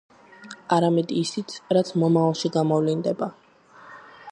[0.77, 3.31] არამედ ისიც, რაც მომავალში გამოვლინდება...